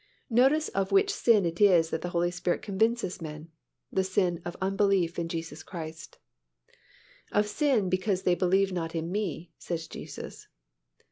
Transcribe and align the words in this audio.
Notice 0.31 0.67
of 0.69 0.91
which 0.91 1.13
sin 1.13 1.45
it 1.45 1.61
is 1.61 1.91
that 1.91 2.01
the 2.01 2.09
Holy 2.09 2.31
Spirit 2.31 2.63
convinces 2.63 3.21
men—the 3.21 4.03
sin 4.03 4.41
of 4.43 4.57
unbelief 4.59 5.19
in 5.19 5.29
Jesus 5.29 5.61
Christ, 5.61 6.17
"Of 7.31 7.45
sin 7.45 7.87
because 7.87 8.23
they 8.23 8.33
believe 8.33 8.71
not 8.71 8.95
on 8.95 9.11
Me," 9.11 9.51
says 9.59 9.87
Jesus. 9.87 10.47